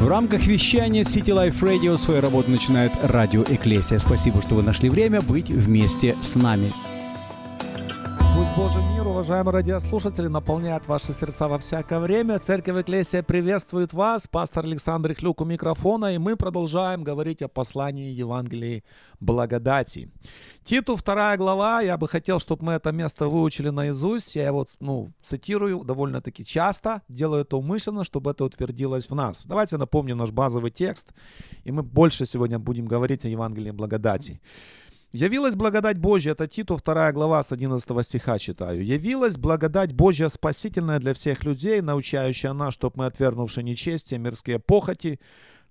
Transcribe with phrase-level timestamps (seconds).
[0.00, 3.98] В рамках вещания City Life Radio свою работу начинает радио Эклесия.
[3.98, 6.72] Спасибо, что вы нашли время быть вместе с нами.
[8.36, 8.87] Пусть Божий
[9.18, 12.38] уважаемые радиослушатели, наполняет ваши сердца во всякое время.
[12.38, 14.28] Церковь Эклесия приветствует вас.
[14.28, 16.14] Пастор Александр Хлюк у микрофона.
[16.14, 18.84] И мы продолжаем говорить о послании Евангелии
[19.18, 20.08] благодати.
[20.62, 21.80] Титу, вторая глава.
[21.80, 24.36] Я бы хотел, чтобы мы это место выучили наизусть.
[24.36, 27.02] Я его ну, цитирую довольно-таки часто.
[27.08, 29.44] Делаю это умышленно, чтобы это утвердилось в нас.
[29.46, 31.08] Давайте напомню наш базовый текст.
[31.64, 34.40] И мы больше сегодня будем говорить о Евангелии благодати.
[35.12, 38.84] Явилась благодать Божья, это Титу 2 глава с 11 стиха читаю.
[38.84, 45.18] Явилась благодать Божья спасительная для всех людей, научающая нас, чтоб мы, отвергнувши нечестие, мирские похоти,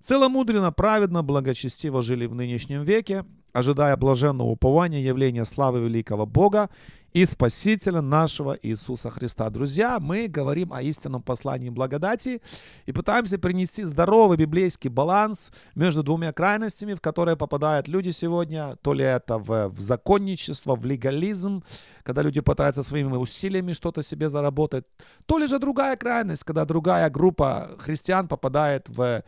[0.02, 6.70] целомудренно, праведно, благочестиво жили в нынешнем веке, ожидая блаженного упования явления славы великого Бога
[7.12, 9.48] и Спасителя нашего Иисуса Христа.
[9.50, 12.42] Друзья, мы говорим о истинном послании благодати
[12.86, 18.76] и пытаемся принести здоровый библейский баланс между двумя крайностями, в которые попадают люди сегодня.
[18.82, 21.64] То ли это в, в законничество, в легализм,
[22.02, 24.84] когда люди пытаются своими усилиями что-то себе заработать,
[25.26, 29.24] то ли же другая крайность, когда другая группа христиан попадает в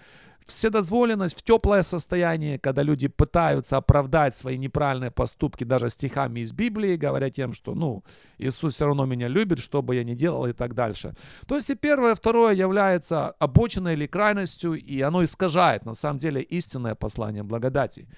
[0.50, 6.96] вседозволенность, в теплое состояние, когда люди пытаются оправдать свои неправильные поступки даже стихами из Библии,
[6.96, 8.04] говоря тем, что, ну,
[8.38, 11.14] Иисус все равно меня любит, что бы я ни делал и так дальше.
[11.46, 16.18] То есть и первое, и второе является обочиной или крайностью, и оно искажает, на самом
[16.18, 18.08] деле, истинное послание благодати.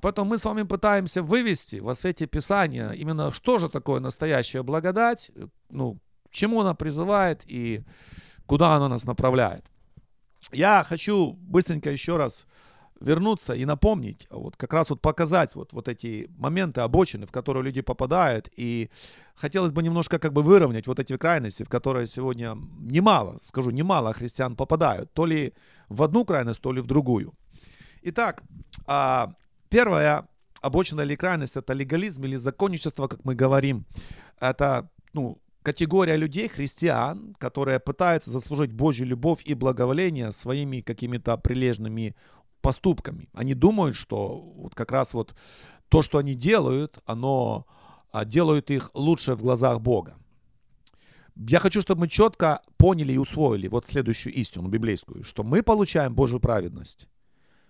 [0.00, 5.30] Поэтому мы с вами пытаемся вывести во свете Писания именно что же такое настоящая благодать,
[5.68, 7.82] ну, к чему она призывает и
[8.46, 9.64] куда она нас направляет.
[10.52, 12.46] Я хочу быстренько еще раз
[13.00, 17.64] вернуться и напомнить, вот как раз вот показать вот, вот эти моменты обочины, в которые
[17.64, 18.90] люди попадают, и
[19.34, 24.12] хотелось бы немножко как бы выровнять вот эти крайности, в которые сегодня немало, скажу, немало
[24.12, 25.54] христиан попадают, то ли
[25.88, 27.32] в одну крайность, то ли в другую.
[28.02, 28.42] Итак,
[28.86, 29.34] а,
[29.70, 30.28] первая
[30.60, 33.86] обочина или крайность это легализм или законничество, как мы говорим.
[34.40, 42.14] Это ну, категория людей, христиан, которые пытаются заслужить Божью любовь и благоволение своими какими-то прилежными
[42.60, 43.28] поступками.
[43.32, 45.34] Они думают, что вот как раз вот
[45.88, 47.66] то, что они делают, оно
[48.12, 50.16] а, делает их лучше в глазах Бога.
[51.36, 56.14] Я хочу, чтобы мы четко поняли и усвоили вот следующую истину библейскую, что мы получаем
[56.14, 57.08] Божью праведность.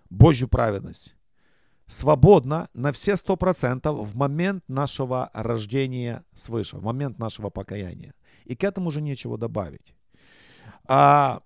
[0.09, 1.15] Божью праведность
[1.91, 8.13] свободно на все сто процентов в момент нашего рождения свыше, в момент нашего покаяния.
[8.45, 9.93] И к этому уже нечего добавить.
[10.85, 11.41] А,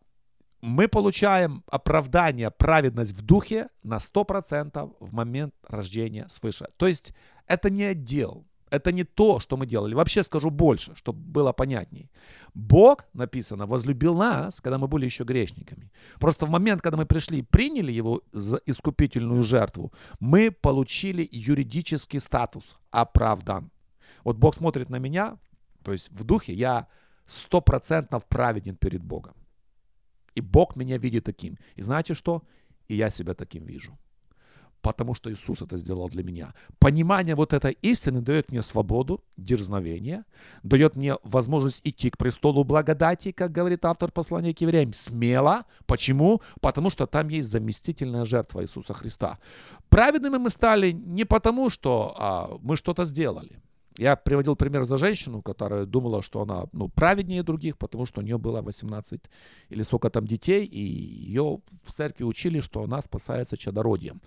[0.61, 6.67] мы получаем оправдание, праведность в духе на сто процентов в момент рождения свыше.
[6.77, 7.13] То есть
[7.47, 8.45] это не отдел,
[8.75, 9.95] это не то, что мы делали.
[9.95, 12.09] Вообще скажу больше, чтобы было понятней.
[12.53, 15.91] Бог, написано, возлюбил нас, когда мы были еще грешниками.
[16.19, 22.19] Просто в момент, когда мы пришли и приняли его за искупительную жертву, мы получили юридический
[22.19, 23.71] статус оправдан.
[24.23, 25.37] Вот Бог смотрит на меня,
[25.83, 26.87] то есть в духе я
[27.25, 29.33] сто процентов праведен перед Богом.
[30.37, 31.57] И Бог меня видит таким.
[31.77, 32.43] И знаете что?
[32.87, 33.97] И я себя таким вижу
[34.85, 36.53] потому что Иисус это сделал для меня.
[36.79, 40.23] Понимание вот этой истины дает мне свободу, дерзновение,
[40.63, 45.65] дает мне возможность идти к престолу благодати, как говорит автор послания к евреям, смело.
[45.87, 46.41] Почему?
[46.61, 49.39] Потому что там есть заместительная жертва Иисуса Христа.
[49.89, 53.59] Праведными мы стали не потому, что а, мы что-то сделали.
[53.97, 58.23] Я приводил пример за женщину, которая думала, что она ну, праведнее других, потому что у
[58.23, 59.21] нее было 18
[59.69, 64.21] или сколько там детей, и ее в церкви учили, что она спасается чадородием.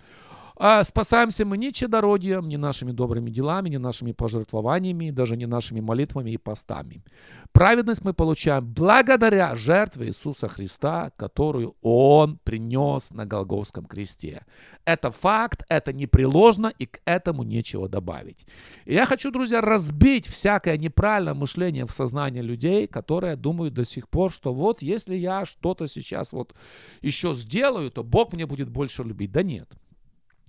[0.61, 5.79] А спасаемся мы ни чадородием, ни нашими добрыми делами, ни нашими пожертвованиями, даже не нашими
[5.81, 7.05] молитвами и постами.
[7.53, 14.45] Праведность мы получаем благодаря жертве Иисуса Христа, которую Он принес на Голговском кресте.
[14.85, 18.45] Это факт, это непреложно, и к этому нечего добавить.
[18.85, 24.09] И я хочу, друзья, разбить всякое неправильное мышление в сознании людей, которые думают до сих
[24.09, 26.53] пор, что вот если я что-то сейчас вот
[27.01, 29.31] еще сделаю, то Бог мне будет больше любить.
[29.31, 29.73] Да нет.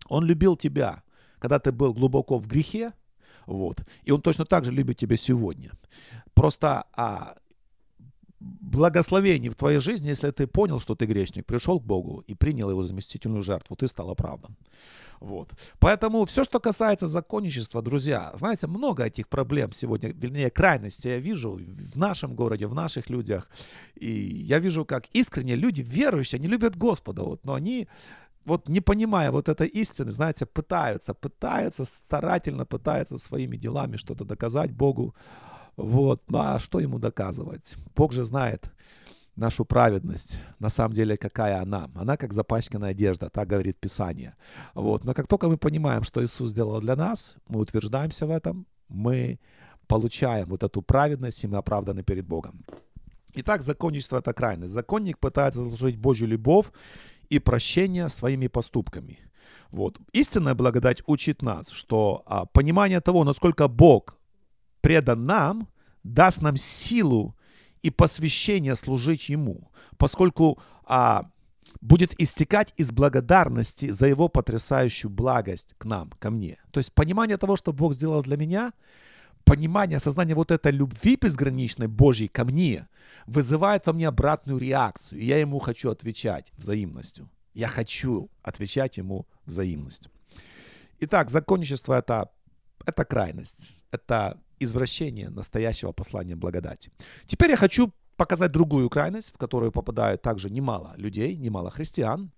[0.09, 1.03] Он любил тебя,
[1.39, 2.93] когда ты был глубоко в грехе,
[3.45, 3.83] вот.
[4.03, 5.71] И он точно так же любит тебя сегодня.
[6.33, 7.35] Просто а,
[8.39, 12.69] благословение в твоей жизни, если ты понял, что ты грешник, пришел к Богу и принял
[12.69, 14.55] его заместительную жертву, ты стал оправдан.
[15.19, 15.49] Вот.
[15.79, 21.59] Поэтому все, что касается законничества, друзья, знаете, много этих проблем сегодня, вернее, крайности я вижу
[21.93, 23.49] в нашем городе, в наших людях.
[23.95, 27.87] И я вижу, как искренне люди верующие, они любят Господа, вот, но они
[28.49, 34.71] вот не понимая вот этой истины, знаете, пытаются, пытаются, старательно пытаются своими делами что-то доказать
[34.71, 35.15] Богу.
[35.77, 37.77] Вот, ну, а что ему доказывать?
[37.95, 38.71] Бог же знает
[39.35, 40.39] нашу праведность.
[40.59, 41.89] На самом деле, какая она?
[41.95, 44.35] Она как запачканная одежда, так говорит Писание.
[44.75, 45.05] Вот.
[45.05, 49.39] Но как только мы понимаем, что Иисус сделал для нас, мы утверждаемся в этом, мы
[49.87, 52.65] получаем вот эту праведность, и мы оправданы перед Богом.
[53.35, 54.73] Итак, законничество– это крайность.
[54.73, 56.65] Законник пытается заслужить Божью любовь
[57.29, 59.19] и прощение своими поступками.
[59.71, 59.99] Вот.
[60.13, 64.17] Истинная благодать учит нас, что а, понимание того, насколько Бог
[64.81, 65.67] предан нам,
[66.03, 67.35] даст нам силу
[67.83, 71.29] и посвящение служить Ему, поскольку а,
[71.81, 76.57] будет истекать из благодарности за Его потрясающую благость к нам, ко мне.
[76.71, 78.73] То есть понимание того, что Бог сделал для меня,
[79.49, 82.87] понимание, осознание вот этой любви безграничной Божьей ко мне
[83.25, 85.19] вызывает во мне обратную реакцию.
[85.19, 87.27] И я Ему хочу отвечать взаимностью.
[87.55, 90.11] Я хочу отвечать Ему взаимностью.
[90.99, 92.29] Итак, законничество это,
[92.85, 93.71] это крайность.
[93.91, 96.91] Это извращение настоящего послания благодати.
[97.25, 102.31] Теперь я хочу показать другую крайность, в которую попадает также немало людей, немало христиан.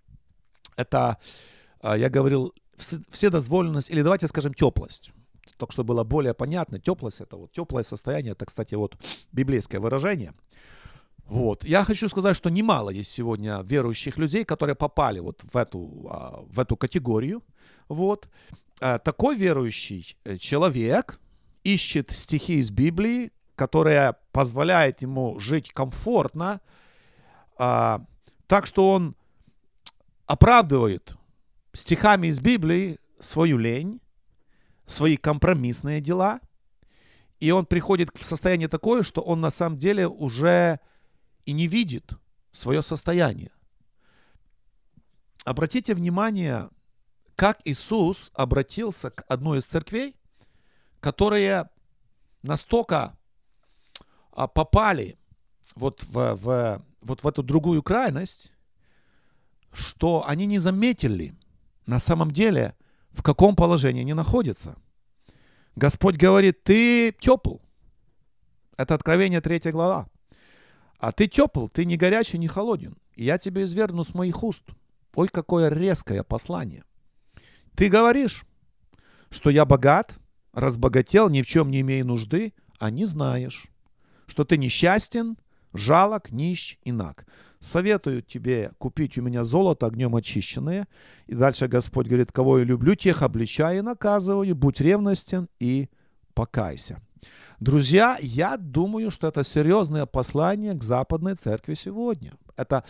[0.77, 1.17] Это,
[1.81, 2.53] а, я говорил,
[3.09, 5.11] вседозволенность, или давайте скажем теплость.
[5.57, 8.97] Только чтобы было более понятно, теплость это вот теплое состояние, это, кстати, вот
[9.31, 10.33] библейское выражение.
[11.25, 11.63] Вот.
[11.63, 16.43] Я хочу сказать, что немало есть сегодня верующих людей, которые попали вот в эту, а,
[16.45, 17.41] в эту категорию.
[17.87, 18.27] Вот.
[18.81, 21.19] А, такой верующий э, человек,
[21.63, 26.59] ищет стихи из Библии, которые позволяют ему жить комфортно,
[27.57, 28.03] а,
[28.47, 29.15] так что он
[30.25, 31.15] оправдывает
[31.73, 34.00] стихами из Библии свою лень,
[34.85, 36.39] свои компромиссные дела,
[37.39, 40.79] и он приходит в состояние такое, что он на самом деле уже
[41.45, 42.13] и не видит
[42.51, 43.51] свое состояние.
[45.43, 46.69] Обратите внимание,
[47.35, 50.15] как Иисус обратился к одной из церквей,
[50.99, 51.69] которые
[52.43, 53.17] настолько
[54.31, 55.17] а, попали
[55.75, 58.53] вот в, в, вот в эту другую крайность,
[59.73, 61.35] что они не заметили
[61.85, 62.75] на самом деле,
[63.11, 64.75] в каком положении они находятся.
[65.75, 67.57] Господь говорит, ты тепл.
[68.77, 70.07] Это Откровение 3 глава.
[70.97, 72.97] А ты тепл, ты не горячий, не холоден.
[73.15, 74.63] И я тебе изверну с моих уст.
[75.15, 76.83] Ой, какое резкое послание.
[77.75, 78.45] Ты говоришь,
[79.29, 80.15] что я богат,
[80.53, 83.67] разбогател, ни в чем не имея нужды, а не знаешь,
[84.27, 85.37] что ты несчастен,
[85.73, 87.25] жалок, нищ и наг.
[87.61, 90.87] Советую тебе купить у меня золото огнем очищенное.
[91.27, 95.89] И дальше Господь говорит, кого я люблю, тех обличаю и наказываю, будь ревностен и
[96.33, 96.99] покайся.
[97.59, 102.33] Друзья, я думаю, что это серьезное послание к западной церкви сегодня.
[102.57, 102.83] Это,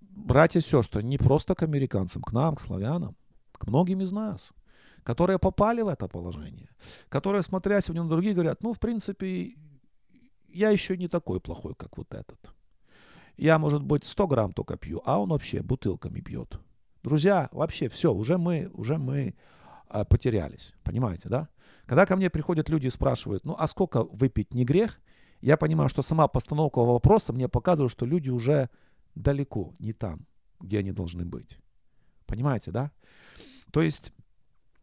[0.00, 3.16] братья и сестры, не просто к американцам, к нам, к славянам,
[3.52, 4.52] к многим из нас–
[5.04, 6.68] которые попали в это положение,
[7.08, 9.54] которые, смотря сегодня на других, говорят, ну, в принципе,
[10.48, 12.54] я еще не такой плохой, как вот этот.
[13.36, 16.60] Я, может быть, 100 грамм только пью, а он вообще бутылками пьет.
[17.02, 19.34] Друзья, вообще все, уже мы, уже мы
[19.88, 21.48] а, потерялись, понимаете, да?
[21.86, 25.00] Когда ко мне приходят люди и спрашивают, ну, а сколько выпить не грех,
[25.40, 28.70] я понимаю, что сама постановка вопроса мне показывает, что люди уже
[29.14, 30.26] далеко, не там,
[30.60, 31.58] где они должны быть.
[32.26, 32.90] Понимаете, да?
[33.70, 34.12] То есть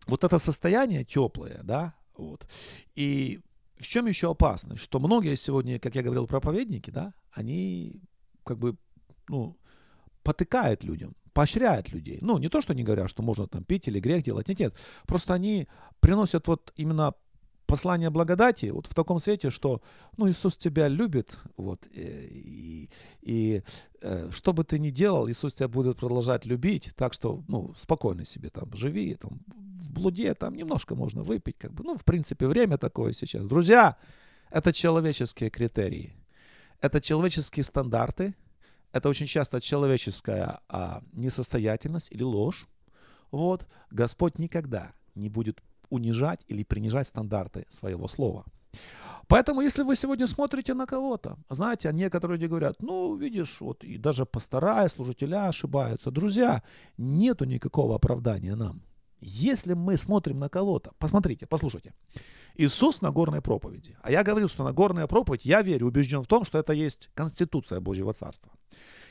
[0.06, 2.48] вот это состояние теплое, да, вот.
[2.94, 3.40] И
[3.78, 4.84] в чем еще опасность?
[4.84, 8.02] Что многие сегодня, как я говорил, проповедники, да, они
[8.52, 8.76] как бы,
[9.30, 9.56] ну,
[10.24, 12.20] потыкают людям, поощряют людей.
[12.22, 14.74] Ну, не то, что они говорят, что можно там пить или грех делать, нет, нет.
[15.06, 15.68] Просто они
[16.00, 17.14] приносят вот именно
[17.66, 19.82] послание благодати вот в таком свете, что
[20.18, 22.90] ну, Иисус тебя любит, вот, э, и,
[23.22, 23.64] и
[24.02, 28.26] э, что бы ты ни делал, Иисус тебя будет продолжать любить, так что ну, спокойно
[28.26, 32.48] себе там живи, там, в блуде там немножко можно выпить, как бы, ну, в принципе,
[32.48, 33.46] время такое сейчас.
[33.46, 33.96] Друзья,
[34.52, 36.14] это человеческие критерии,
[36.82, 38.36] это человеческие стандарты,
[38.92, 42.68] это очень часто человеческая а, несостоятельность или ложь.
[43.32, 48.46] Вот, Господь никогда не будет унижать или принижать стандарты своего слова.
[49.28, 53.84] Поэтому, если вы сегодня смотрите на кого-то, знаете, а некоторые люди говорят, ну, видишь, вот
[53.84, 56.12] и даже пастора, и служителя ошибаются.
[56.12, 56.64] Друзья,
[56.98, 58.82] нету никакого оправдания нам.
[59.22, 61.94] Если мы смотрим на кого-то, посмотрите, послушайте.
[62.56, 63.96] Иисус на горной проповеди.
[64.02, 67.10] А я говорил, что на горная проповедь, я верю, убежден в том, что это есть
[67.14, 68.52] конституция Божьего Царства.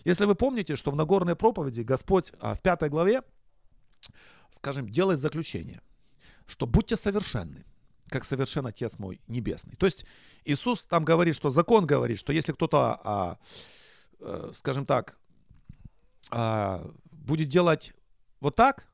[0.05, 3.23] Если вы помните, что в Нагорной проповеди Господь а, в пятой главе,
[4.51, 5.81] скажем, делает заключение
[6.51, 7.65] что будьте совершенны,
[8.09, 9.77] как совершен Отец мой Небесный.
[9.77, 10.05] То есть
[10.45, 13.39] Иисус там говорит, что закон говорит, что если кто-то, а,
[14.21, 15.17] а, скажем так,
[16.31, 17.95] а, будет делать
[18.41, 18.89] вот так,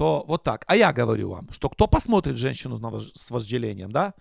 [0.00, 0.64] то вот так.
[0.66, 2.80] А я говорю вам, что кто посмотрит женщину
[3.14, 4.14] с вожделением, да,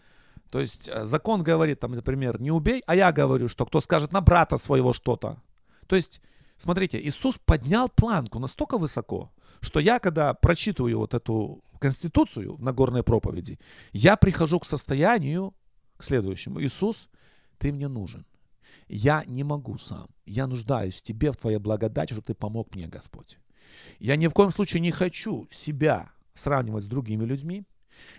[0.52, 4.12] то есть э, закон говорит, там, например, не убей, а я говорю, что кто скажет
[4.12, 5.42] на брата своего что-то,
[5.88, 6.22] То есть,
[6.58, 9.32] смотрите, Иисус поднял планку настолько высоко,
[9.62, 13.58] что я, когда прочитываю вот эту Конституцию в Нагорной проповеди,
[13.94, 15.54] я прихожу к состоянию,
[15.96, 16.60] к следующему.
[16.60, 17.08] Иисус,
[17.58, 18.26] ты мне нужен.
[18.90, 20.10] Я не могу сам.
[20.26, 23.38] Я нуждаюсь в Тебе, в Твоей благодати, чтобы Ты помог мне, Господь.
[24.00, 27.66] Я ни в коем случае не хочу себя сравнивать с другими людьми.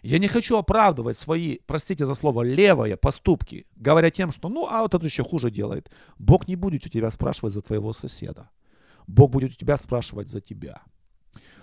[0.02, 4.82] Я не хочу оправдывать свои, простите за слово, левые поступки, говоря тем, что ну, а
[4.82, 5.90] вот это еще хуже делает.
[6.18, 8.50] Бог не будет у тебя спрашивать за твоего соседа.
[9.06, 10.82] Бог будет у тебя спрашивать за тебя.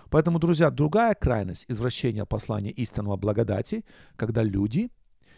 [0.10, 3.84] Поэтому, друзья, другая крайность извращения послания истинного благодати,
[4.16, 4.90] когда люди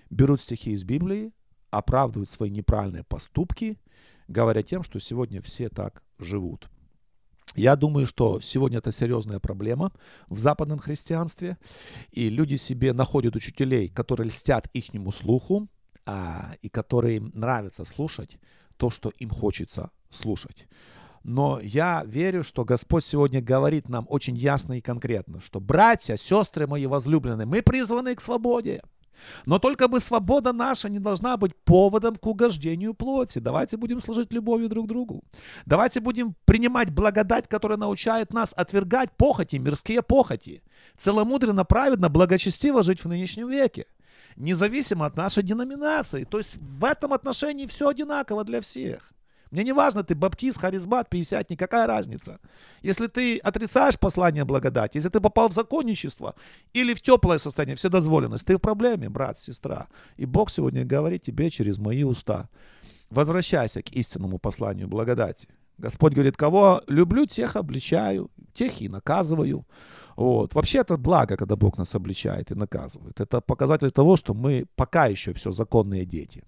[0.10, 1.34] берут стихи из Библии,
[1.72, 3.80] оправдывают свои неправильные поступки,
[4.28, 6.70] говоря тем, что сегодня все так живут.
[7.56, 9.92] Я думаю, что сегодня это серьезная проблема
[10.28, 11.58] в западном христианстве,
[12.12, 15.68] и люди себе находят учителей, которые льстят ихнему слуху,
[16.06, 18.38] а, и которые им нравится слушать
[18.78, 20.68] то, что им хочется слушать.
[21.24, 26.66] Но я верю, что Господь сегодня говорит нам очень ясно и конкретно, что братья, сестры
[26.66, 28.82] мои возлюбленные, мы призваны к свободе.
[29.46, 33.40] Но только бы свобода наша не должна быть поводом к угождению плоти.
[33.40, 35.24] Давайте будем служить любовью друг другу.
[35.66, 40.62] Давайте будем принимать благодать, которая научает нас отвергать похоти, мирские похоти.
[40.98, 43.86] Целомудренно, праведно, благочестиво жить в нынешнем веке.
[44.36, 46.24] Независимо от нашей деноминации.
[46.24, 49.14] То есть в этом отношении все одинаково для всех.
[49.52, 52.40] Мне не важно, ты баптист, харизмат, пятидесятник, какая разница.
[52.84, 56.36] Если ты отрицаешь послание благодати, если ты попал в законничество
[56.74, 59.88] или в теплое состояние, вседозволенность, ты в проблеме, брат, сестра.
[60.18, 62.48] И Бог сегодня говорит тебе через мои уста.
[63.10, 65.48] Возвращайся к истинному посланию благодати.
[65.80, 69.66] Господь говорит, кого люблю, тех обличаю, тех и наказываю.
[70.16, 70.54] Вот.
[70.54, 73.20] Вообще это благо, когда Бог нас обличает и наказывает.
[73.20, 76.44] Это показатель того, что мы пока еще все законные дети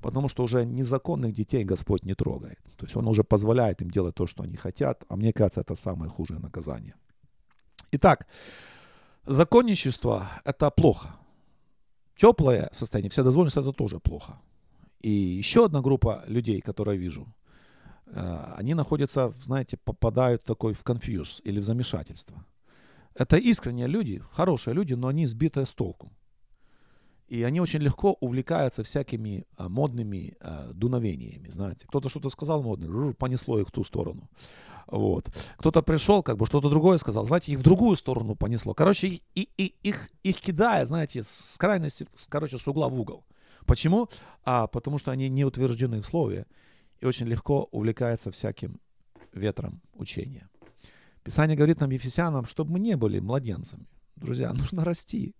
[0.00, 2.58] потому что уже незаконных детей Господь не трогает.
[2.76, 5.74] То есть Он уже позволяет им делать то, что они хотят, а мне кажется, это
[5.74, 6.94] самое худшее наказание.
[7.92, 8.26] Итак,
[9.26, 11.08] законничество– это плохо.
[12.16, 14.40] Теплое состояние, вседозволенность– это тоже плохо.
[15.00, 17.26] И еще одна группа людей, которые я вижу,
[18.06, 22.44] э, они находятся, знаете, попадают в такой в конфьюз или в замешательство.
[23.14, 26.10] Это искренние люди, хорошие люди, но они сбитые с толку.
[27.28, 31.86] И они очень легко увлекаются всякими а, модными а, дуновениями, знаете.
[31.86, 34.30] Кто-то что-то сказал модное, понесло их в ту сторону.
[34.86, 35.30] Вот.
[35.58, 38.72] Кто-то пришел, как бы что-то другое сказал, знаете, их в другую сторону понесло.
[38.72, 43.24] Короче, их, их, их, их кидая, знаете, с крайности, короче, с угла в угол.
[43.66, 44.08] Почему?
[44.44, 46.46] А, потому что они не утверждены в слове
[47.00, 48.80] и очень легко увлекаются всяким
[49.34, 50.48] ветром учения.
[51.22, 53.86] Писание говорит нам, ефесянам, чтобы мы не были младенцами.
[54.20, 55.34] Друзья, нужно расти.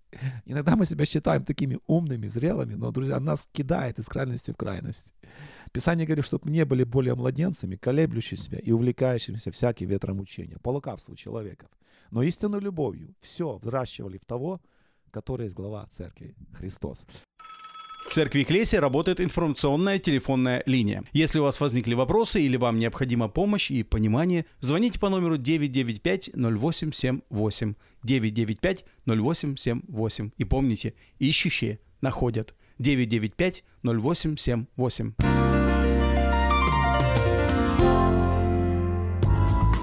[0.46, 5.14] Иногда мы себя считаем такими умными, зрелыми, но, друзья, нас кидает из крайности в крайность.
[5.72, 11.14] Писание говорит, чтобы не были более младенцами, колеблющимися и увлекающимися всяким ветром учения, по лукавству
[11.14, 11.68] человеков.
[12.10, 14.60] Но истинной любовью все взращивали в того,
[15.10, 17.04] который есть глава церкви, Христос.
[18.08, 21.04] В церкви Клесия работает информационная телефонная линия.
[21.12, 26.30] Если у вас возникли вопросы или вам необходима помощь и понимание, звоните по номеру 995
[26.34, 32.54] 0878 995 0878 и помните, ищущие находят.
[32.78, 33.64] 995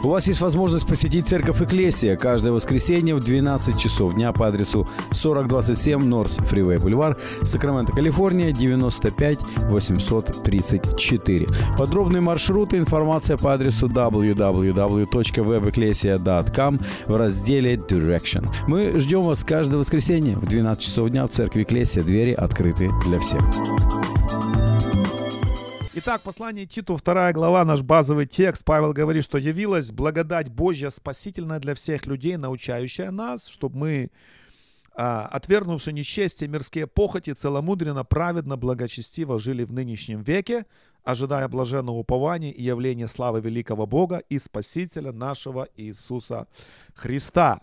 [0.06, 4.88] У вас есть возможность посетить церковь Экклесия каждое воскресенье в 12 часов дня по адресу
[5.12, 11.48] 4027 Норс Фривей Бульвар, Сакраменто, Калифорния, 95 834.
[11.80, 18.48] Подробные маршруты, информация по адресу www.webecclesia.com в разделе Direction.
[18.68, 22.04] Мы ждем вас каждое воскресенье в 12 часов дня в церкви Экклесия.
[22.04, 23.42] Двери открыты для всех.
[25.98, 28.66] Итак, послание Титу, вторая глава, наш базовый текст.
[28.66, 34.12] Павел говорит, что явилась благодать Божья спасительная для всех людей, научающая нас, чтобы мы,
[34.94, 40.66] а, отвергнувши нечестие, мирские похоти, целомудренно, праведно, благочестиво жили в нынешнем веке,
[41.06, 46.48] ожидая блаженного упования и явления славы великого Бога и Спасителя нашего Иисуса
[46.94, 47.62] Христа.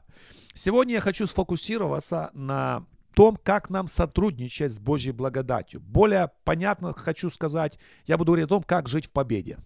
[0.54, 5.80] Сегодня я хочу сфокусироваться на том, как нам сотрудничать с Божьей благодатью.
[5.80, 9.58] Более понятно хочу сказать, я буду говорить о том, как жить в победе.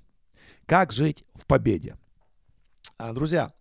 [0.67, 1.97] Как жить в победе.
[2.99, 3.53] А, друзья,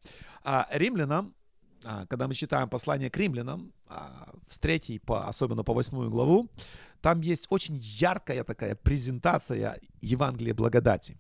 [0.43, 1.35] а, римлянам,
[1.83, 3.71] а, когда мы читаем послание к римлянам,
[4.49, 6.49] с 3 по, особенно по 8 главу,
[7.01, 11.19] там есть очень яркая такая презентация Евангелия благодати.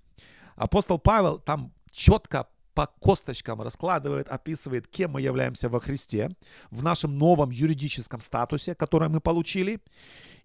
[0.55, 6.29] Апостол Павел там четко по косточкам раскладывает, описывает, кем мы являемся во Христе,
[6.69, 9.79] в нашем новом юридическом статусе, который мы получили.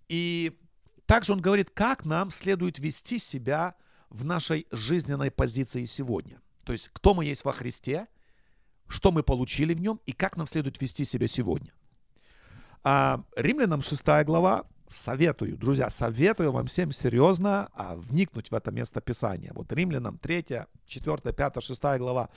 [0.08, 0.56] И
[1.06, 3.74] также он говорит, как нам следует вести себя
[4.08, 6.40] в нашей жизненной позиции сегодня.
[6.64, 8.06] То есть, кто мы есть во Христе,
[8.86, 11.72] что мы получили в нем и как нам следует вести себя сегодня.
[12.84, 19.00] А Римлянам 6 глава советую, друзья, советую вам всем серьезно а, вникнуть в это место
[19.00, 19.52] Писания.
[19.54, 20.44] Вот Римлянам 3,
[20.86, 22.28] 4, 5, 6 глава.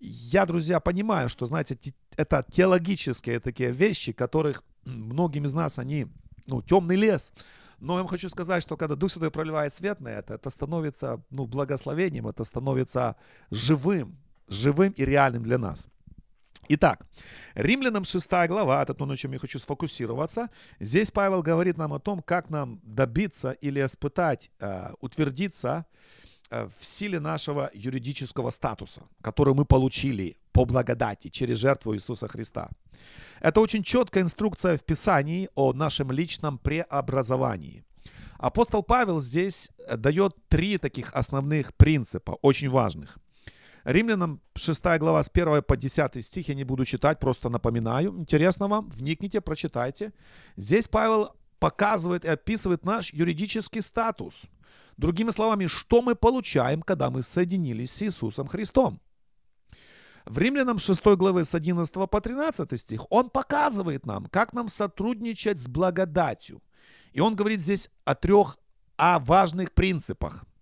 [0.00, 1.78] Я, друзья, понимаю, что, знаете,
[2.16, 6.06] это теологические такие вещи, которых многим из нас они,
[6.46, 7.32] ну, темный лес.
[7.80, 11.22] Но я вам хочу сказать, что когда Дух Святой проливает свет на это, это становится,
[11.30, 13.16] ну, благословением, это становится
[13.50, 14.16] живым,
[14.48, 15.88] живым и реальным для нас.
[16.68, 17.06] Итак,
[17.54, 20.48] Римлянам 6 глава, это то, на чем я хочу сфокусироваться.
[20.80, 25.84] Здесь Павел говорит нам о том, как нам добиться или испытать, э, утвердиться
[26.50, 32.70] э, в силе нашего юридического статуса, который мы получили по благодати через жертву Иисуса Христа.
[33.40, 37.84] Это очень четкая инструкция в Писании о нашем личном преобразовании.
[38.38, 43.18] Апостол Павел здесь э, дает три таких основных принципа, очень важных.
[43.86, 48.18] Римлянам 6 глава с 1 по 10 стих я не буду читать, просто напоминаю.
[48.18, 50.12] Интересно вам, вникните, прочитайте.
[50.56, 54.42] Здесь Павел показывает и описывает наш юридический статус.
[54.96, 59.00] Другими словами, что мы получаем, когда мы соединились с Иисусом Христом.
[60.24, 65.60] В Римлянам 6 главы с 11 по 13 стих он показывает нам, как нам сотрудничать
[65.60, 66.60] с благодатью.
[67.12, 68.58] И он говорит здесь о трех
[68.96, 70.44] о важных принципах–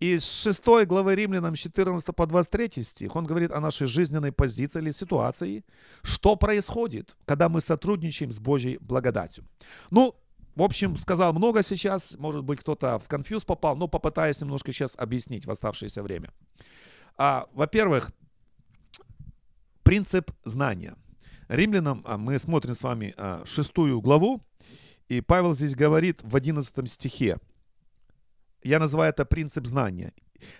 [0.00, 4.80] и с 6 главы Римлянам 14 по 23 стих он говорит о нашей жизненной позиции
[4.80, 5.62] или ситуации,
[6.02, 9.44] что происходит, когда мы сотрудничаем с Божьей благодатью.
[9.90, 10.16] Ну,
[10.56, 14.96] в общем, сказал много сейчас, может быть, кто-то в конфьюз попал, но попытаюсь немножко сейчас
[14.96, 16.32] объяснить в оставшееся время.
[17.16, 18.10] А, во-первых,
[19.82, 20.96] принцип знания.
[21.48, 24.42] Римлянам а, мы смотрим с вами а, шестую главу,
[25.08, 27.38] и Павел здесь говорит в 11 стихе,
[28.62, 30.12] я называю это принцип знания.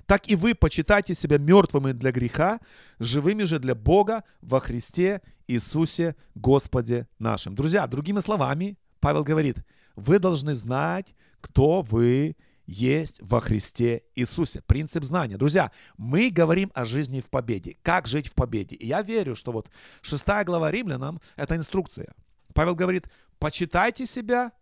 [0.07, 2.61] Так и вы почитайте себя мертвыми для греха,
[2.99, 7.55] живыми же для Бога во Христе Иисусе Господе нашим.
[7.55, 9.65] Друзья, другими словами, Павел говорит,
[9.97, 14.63] вы должны знать, кто вы есть во Христе Иисусе.
[14.63, 15.37] Принцип знания.
[15.37, 17.77] Друзья, мы говорим о жизни в победе.
[17.83, 18.77] Как жить в победе.
[18.77, 19.69] И я верю, что вот
[20.03, 22.15] шестая глава римлянам– это инструкция.
[22.55, 23.09] Павел говорит,
[23.41, 24.53] почитайте себя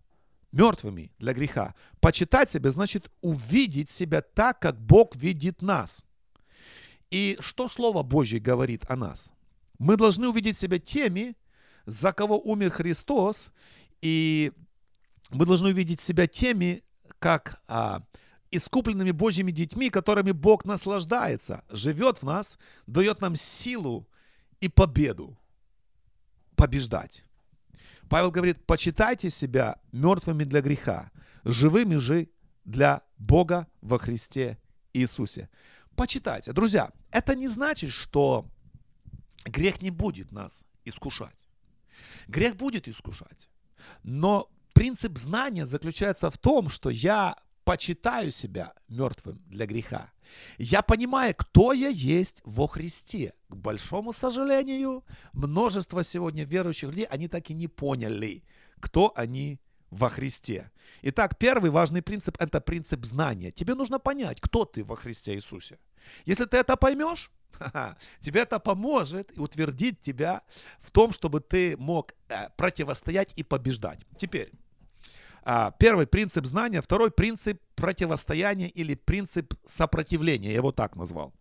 [0.52, 1.74] мертвыми для греха.
[2.00, 6.04] Почитать себя значит увидеть себя так, как Бог видит нас.
[7.10, 9.32] И что Слово Божье говорит о нас?
[9.78, 11.36] Мы должны увидеть себя теми,
[11.86, 13.50] за кого умер Христос,
[14.02, 14.52] и
[15.30, 16.82] мы должны увидеть себя теми,
[17.18, 18.02] как а,
[18.50, 24.06] искупленными Божьими детьми, которыми Бог наслаждается, живет в нас, дает нам силу
[24.60, 25.38] и победу
[26.56, 27.24] побеждать.
[28.08, 31.10] Павел говорит, почитайте себя мертвыми для греха,
[31.44, 32.28] живыми же
[32.64, 34.58] для Бога во Христе
[34.92, 35.48] Иисусе.
[35.96, 36.52] Почитайте.
[36.52, 38.46] Друзья, это не значит, что
[39.44, 41.46] грех не будет нас искушать.
[42.28, 43.50] Грех будет искушать.
[44.02, 47.36] Но принцип знания заключается в том, что я
[47.68, 50.10] почитаю себя мертвым для греха.
[50.56, 53.34] Я понимаю, кто я есть во Христе.
[53.50, 55.04] К большому сожалению,
[55.34, 58.42] множество сегодня верующих людей, они так и не поняли,
[58.80, 60.70] кто они во Христе.
[61.02, 63.50] Итак, первый важный принцип– это принцип знания.
[63.50, 65.78] Тебе нужно понять, кто ты во Христе Иисусе.
[66.24, 67.30] Если ты это поймешь,
[68.20, 70.40] тебе это поможет и утвердит тебя
[70.78, 74.06] в том, чтобы ты мог э, противостоять и побеждать.
[74.16, 74.52] Теперь,
[75.78, 80.50] первый принцип знания, второй принцип противостояния или принцип сопротивления.
[80.50, 81.32] Я его так назвал.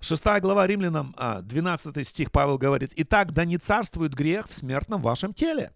[0.00, 5.00] Шестая глава Римлянам, 12 а, стих Павел говорит, «Итак, да не царствует грех в смертном
[5.00, 5.72] вашем теле,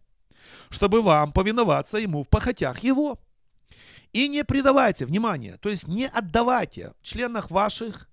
[0.68, 3.20] чтобы вам повиноваться ему в похотях его.
[4.12, 8.08] И не предавайте, внимание, то есть не отдавайте в членах ваших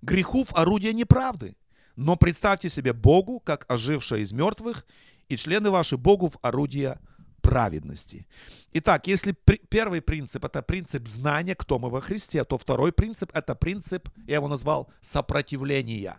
[0.00, 1.54] грехов орудия неправды,
[1.94, 4.84] но представьте себе Богу, как ожившее из мертвых,
[5.28, 6.98] и члены ваши Богу в орудия
[7.42, 8.26] праведности.
[8.72, 13.30] Итак, если при, первый принцип это принцип знания, кто мы во Христе, то второй принцип
[13.34, 16.16] это принцип, я его назвал сопротивления.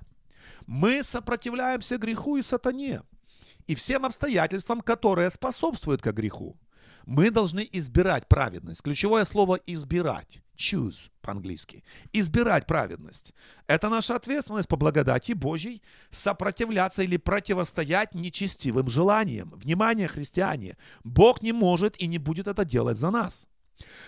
[0.68, 3.02] Мы сопротивляемся греху и сатане
[3.68, 6.58] и всем обстоятельствам, которые способствуют к греху.
[7.06, 8.82] Мы должны избирать праведность.
[8.82, 10.42] Ключевое слово избирать.
[10.58, 11.84] Choose по-английски.
[12.14, 13.34] Избирать праведность.
[13.68, 19.52] Это наша ответственность по благодати Божьей сопротивляться или противостоять нечестивым желаниям.
[19.56, 23.48] Внимание, христиане, Бог не может и не будет это делать за нас.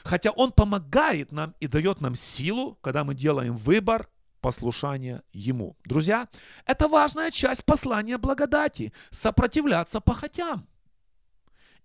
[0.04, 4.08] Хотя Он помогает нам и дает нам силу, когда мы делаем выбор
[4.40, 5.76] послушания Ему.
[5.84, 6.28] Друзья,
[6.66, 10.68] это важная часть послания благодати– сопротивляться похотям.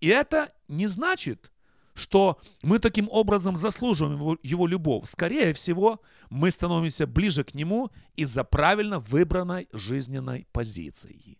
[0.01, 1.51] И это не значит,
[1.93, 5.07] что мы таким образом заслуживаем его, его любовь.
[5.07, 11.37] Скорее всего, мы становимся ближе к нему из-за правильно выбранной жизненной позиции.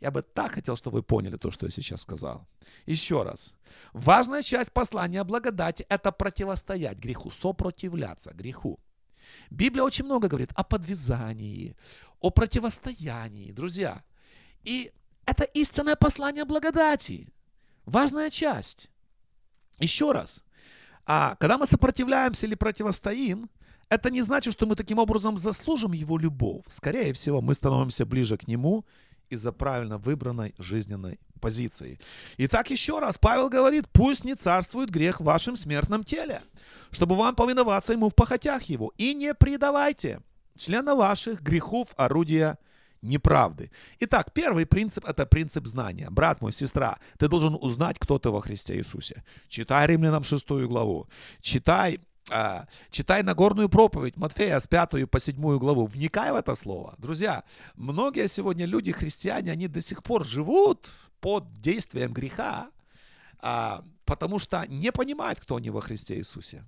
[0.00, 2.46] Я бы так хотел, чтобы вы поняли то, что я сейчас сказал.
[2.84, 3.54] Еще раз.
[3.92, 8.78] Важная часть послания благодати– это противостоять греху, сопротивляться греху.
[9.50, 11.74] Библия очень много говорит о подвязании,
[12.20, 14.04] о противостоянии, друзья.
[14.64, 14.92] И
[15.24, 17.28] это истинное послание благодати.
[17.86, 18.90] Важная часть.
[19.78, 20.42] Еще раз.
[21.06, 23.48] А когда мы сопротивляемся или противостоим,
[23.88, 26.64] это не значит, что мы таким образом заслужим его любовь.
[26.68, 28.84] Скорее всего, мы становимся ближе к нему
[29.30, 32.00] из-за правильно выбранной жизненной позиции.
[32.38, 36.42] Итак, еще раз, Павел говорит, пусть не царствует грех в вашем смертном теле,
[36.90, 38.92] чтобы вам повиноваться ему в похотях его.
[38.96, 40.20] И не предавайте
[40.58, 42.58] члена ваших грехов орудия
[43.02, 43.70] неправды.
[44.00, 46.08] Итак, первый принцип– это принцип знания.
[46.10, 49.24] Брат мой, сестра, ты должен узнать, кто ты во Христе Иисусе.
[49.48, 51.08] Читай Римлянам 6 главу.
[51.40, 55.86] Читай а, читай Нагорную проповедь Матфея с 5 по 7 главу.
[55.86, 56.94] Вникай в это слово.
[56.98, 57.44] Друзья,
[57.76, 62.70] многие сегодня люди, христиане, они до сих пор живут под действием греха,
[63.38, 66.64] а, потому что не понимают, кто они во Христе Иисусе.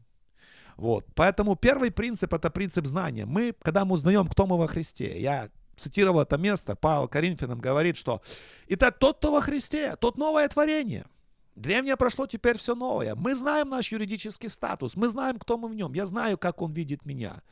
[0.76, 1.06] Вот.
[1.16, 3.26] Поэтому первый принцип– это принцип знания.
[3.26, 7.96] Мы, когда мы узнаем, кто мы во Христе, я цитировал это место, Павел Коринфянам говорит,
[7.96, 8.22] что
[8.68, 11.06] «Итак, тот, кто во Христе, тот новое творение».
[11.54, 13.16] Древнее прошло, теперь все новое.
[13.16, 15.92] Мы знаем наш юридический статус, мы знаем, кто мы в нем.
[15.92, 17.42] Я знаю, как он видит меня.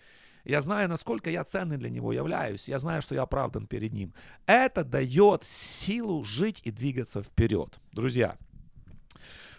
[0.44, 2.68] Я знаю, насколько я ценный для него являюсь.
[2.68, 4.14] Я знаю, что я оправдан перед ним.
[4.46, 7.80] Это дает силу жить и двигаться вперед.
[7.90, 8.36] Друзья,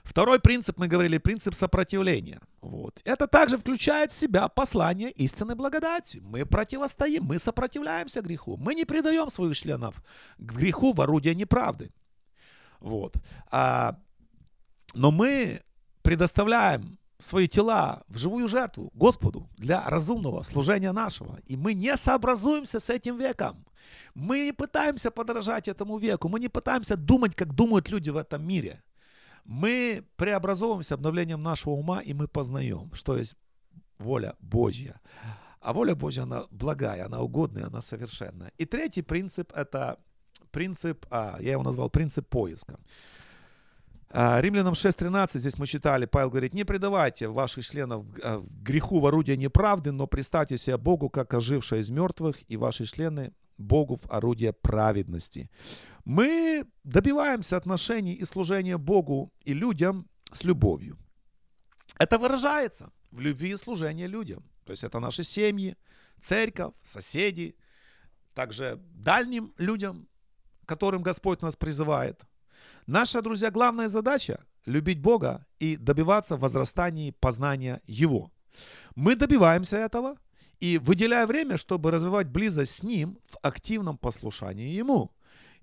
[0.08, 2.40] Второй принцип, мы говорили, принцип сопротивления.
[2.62, 3.02] Вот.
[3.04, 6.22] Это также включает в себя послание истинной благодати.
[6.24, 8.56] Мы противостоим, мы сопротивляемся греху.
[8.56, 10.02] Мы не предаем своих членов
[10.38, 11.92] греху в орудие неправды.
[12.80, 13.16] Вот.
[13.52, 14.00] А
[14.94, 15.62] но мы
[16.02, 21.40] предоставляем свои тела в живую жертву Господу для разумного служения нашего.
[21.48, 23.66] И мы не сообразуемся с этим веком.
[24.16, 26.30] Мы не пытаемся подражать этому веку.
[26.30, 28.82] Мы не пытаемся думать, как думают люди в этом мире.
[29.48, 33.36] Мы преобразовываемся обновлением нашего ума, и мы познаем, что есть
[33.98, 35.00] воля Божья.
[35.62, 38.52] А воля Божья, она благая, она угодная, она совершенная.
[38.58, 39.98] И третий принцип– это
[40.52, 42.78] принцип, а, я его назвал принцип поиска.
[44.10, 49.06] А, Римлянам 6.13, здесь мы читали, Павел говорит, не предавайте ваших членов а, греху в
[49.06, 54.10] орудие неправды, но представьте себя Богу, как ожившее из мертвых, и ваши члены Богу в
[54.10, 55.50] орудие праведности.
[56.08, 60.98] Мы добиваемся отношений и служения Богу и людям с любовью.
[62.00, 64.44] Это выражается в любви и служении людям.
[64.66, 65.76] То есть это наши семьи,
[66.22, 67.56] церковь, соседи,
[68.34, 70.08] также дальним людям,
[70.66, 72.22] которым Господь нас призывает–
[72.88, 78.32] Наша, друзья, главная задача– любить Бога и добиваться возрастания познания Его.
[78.96, 80.16] Мы добиваемся этого
[80.62, 85.12] и выделяя время, чтобы развивать близость с Ним в активном послушании Ему.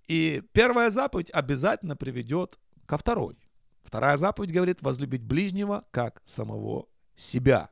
[0.08, 3.36] И первая заповедь обязательно приведет ко второй.
[3.82, 6.86] Вторая заповедь говорит возлюбить ближнего как самого
[7.16, 7.70] себя.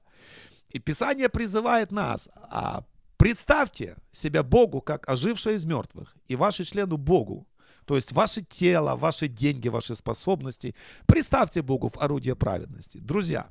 [0.68, 2.84] И Писание призывает нас, а
[3.16, 7.46] представьте себя Богу как ожившее из мертвых, и ваши члены Богу
[7.84, 10.74] то есть ваше тело, ваши деньги, ваши способности.
[11.06, 12.98] Представьте Богу в орудие праведности.
[12.98, 13.48] Друзья,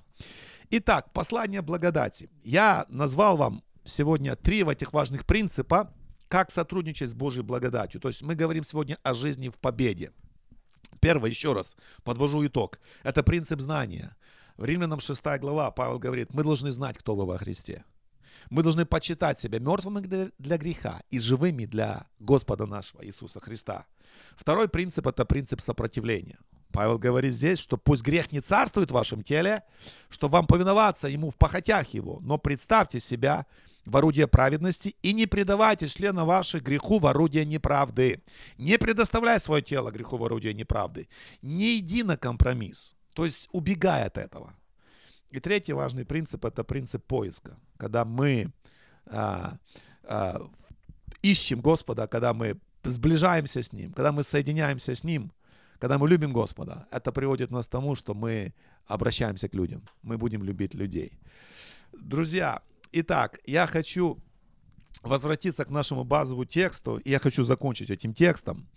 [0.70, 2.30] итак, послание благодати.
[2.44, 5.94] Я назвал вам сегодня три этих важных принципа,
[6.32, 8.00] как сотрудничать с Божьей благодатью.
[8.00, 10.13] То есть мы говорим сегодня о жизни в победе.
[11.02, 12.80] Первое, еще раз, подвожу итог.
[13.04, 14.15] Это принцип знания.
[14.56, 17.84] В Римлянам 6 глава Павел говорит, мы должны знать, кто вы во Христе.
[18.50, 23.86] Мы должны почитать себя мертвыми для греха и живыми для Господа нашего Иисуса Христа.
[24.38, 26.39] Второй принцип– это принцип сопротивления.
[26.72, 29.63] Павел говорит здесь, что пусть грех не царствует в вашем теле,
[30.08, 33.46] чтобы вам повиноваться ему в похотях его, но представьте себя
[33.86, 38.22] в орудие праведности и не предавайте члена ваших греху в орудие неправды.
[38.58, 41.08] Не предоставляй свое тело греху в орудие неправды.
[41.41, 44.54] Не иди на компромисс, то есть убегай от этого.
[45.32, 47.58] И третий важный принцип– это принцип поиска.
[47.78, 48.52] Когда мы
[49.08, 49.58] а,
[50.04, 50.41] а,
[51.22, 55.32] ищем Господа, когда мы сближаемся с Ним, когда мы соединяемся с Ним,
[55.80, 58.54] когда мы любим Господа, это приводит нас к тому, что мы
[58.86, 59.82] обращаемся к людям.
[60.04, 61.13] Мы будем любить людей.
[61.94, 64.17] Друзья, итак, я хочу
[65.04, 68.67] возвратиться к нашему базовому тексту, я хочу закончить этим текстом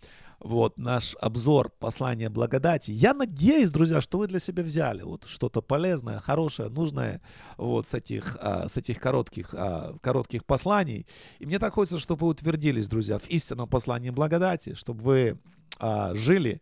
[0.40, 2.90] вот наш обзор послания благодати.
[2.90, 7.22] Я надеюсь, друзья, что вы для себя взяли вот что-то полезное, хорошее, нужное
[7.56, 11.06] вот с этих, а, с этих коротких, а, коротких посланий.
[11.38, 15.38] И мне так хочется, чтобы вы утвердились, друзья, в истинном послании благодати, чтобы вы
[15.78, 16.60] а, жили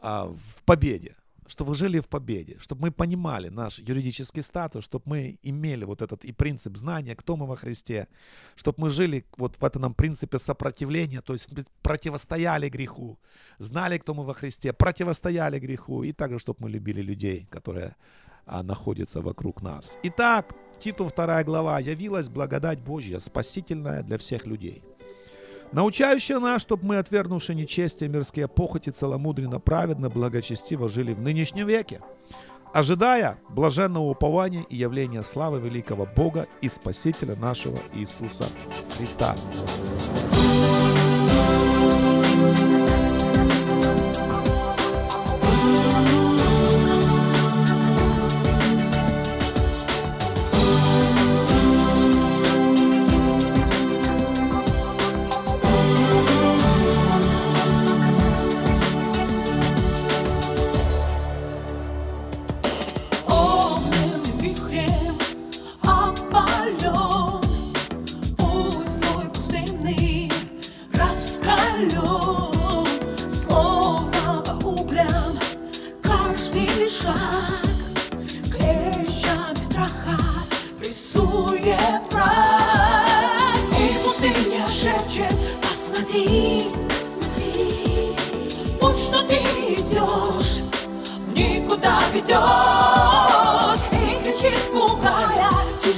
[0.00, 1.16] в победе,
[1.48, 6.02] чтобы вы жили в победе, чтобы мы понимали наш юридический статус, чтобы мы имели вот
[6.02, 8.06] этот и принцип знания, кто мы во Христе,
[8.54, 11.48] чтобы мы жили вот в этом принципе сопротивления, то есть
[11.82, 13.18] противостояли греху,
[13.58, 17.96] знали, кто мы во Христе, противостояли греху, и также, чтобы мы любили людей, которые
[18.46, 19.98] а, находятся вокруг нас.
[20.02, 24.82] Итак, Титу 2 глава, явилась благодать Божья, спасительная для всех людей
[25.72, 32.00] научающая нас, чтобы мы, отвергнувши нечестие, мирские похоти, целомудренно, праведно, благочестиво жили в нынешнем веке,
[32.72, 38.44] ожидая блаженного упования и явления славы великого Бога и Спасителя нашего Иисуса
[38.96, 39.34] Христа.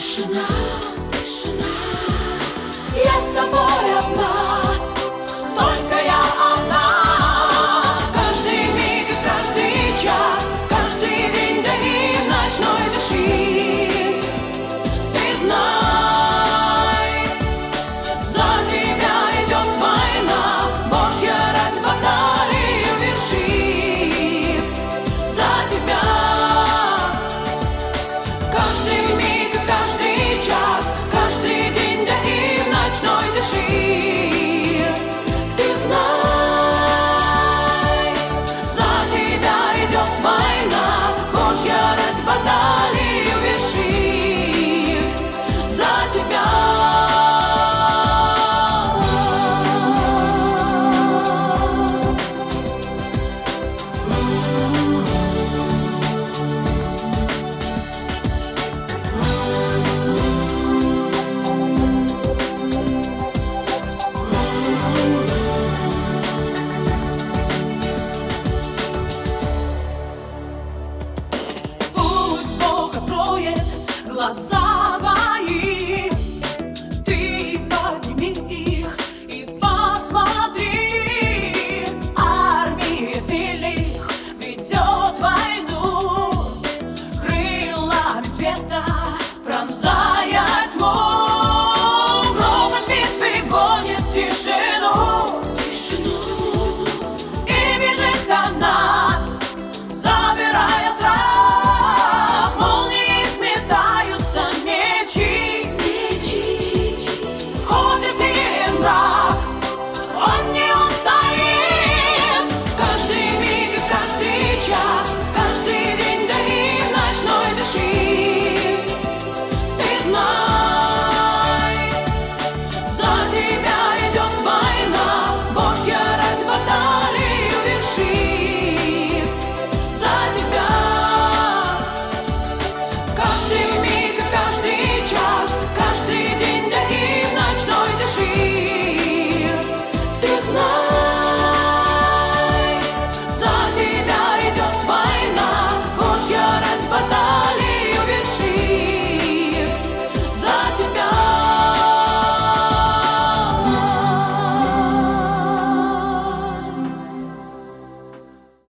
[0.01, 0.47] Тишина,
[1.13, 1.67] тишина.
[2.95, 3.71] Я с тобой.